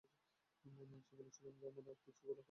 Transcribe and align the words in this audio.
মনে 0.65 0.95
আছে 0.97 1.13
বলেছিলাম 1.17 1.53
যে 1.59 1.63
আমরা 1.67 1.81
আর 1.85 1.99
কিছু 2.05 2.21
লুকাবো 2.21 2.31
না? 2.31 2.39